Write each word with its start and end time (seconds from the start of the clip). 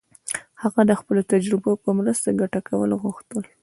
هغه 0.61 0.81
د 0.89 0.91
خپلو 0.99 1.21
تجربو 1.31 1.71
په 1.83 1.89
مرسته 1.99 2.29
ګټه 2.41 2.59
کول 2.69 2.89
غوښتل. 3.01 3.43